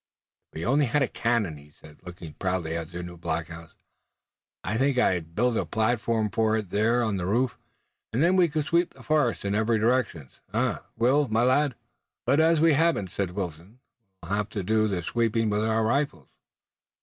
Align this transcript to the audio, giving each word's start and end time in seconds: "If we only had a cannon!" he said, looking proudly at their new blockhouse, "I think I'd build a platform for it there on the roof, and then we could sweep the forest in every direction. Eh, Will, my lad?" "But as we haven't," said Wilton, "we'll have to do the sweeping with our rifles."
"If 0.51 0.55
we 0.55 0.65
only 0.65 0.85
had 0.85 1.03
a 1.03 1.07
cannon!" 1.07 1.57
he 1.57 1.69
said, 1.79 2.01
looking 2.01 2.33
proudly 2.33 2.75
at 2.75 2.87
their 2.87 3.03
new 3.03 3.17
blockhouse, 3.17 3.75
"I 4.63 4.75
think 4.79 4.97
I'd 4.97 5.35
build 5.35 5.55
a 5.57 5.63
platform 5.67 6.31
for 6.31 6.57
it 6.57 6.71
there 6.71 7.03
on 7.03 7.17
the 7.17 7.27
roof, 7.27 7.55
and 8.11 8.23
then 8.23 8.35
we 8.35 8.47
could 8.49 8.65
sweep 8.65 8.95
the 8.95 9.03
forest 9.03 9.45
in 9.45 9.53
every 9.53 9.77
direction. 9.77 10.31
Eh, 10.55 10.77
Will, 10.97 11.27
my 11.27 11.43
lad?" 11.43 11.75
"But 12.25 12.39
as 12.39 12.59
we 12.59 12.73
haven't," 12.73 13.11
said 13.11 13.35
Wilton, 13.35 13.79
"we'll 14.23 14.31
have 14.33 14.49
to 14.49 14.63
do 14.63 14.87
the 14.87 15.03
sweeping 15.03 15.51
with 15.51 15.63
our 15.63 15.83
rifles." 15.83 16.29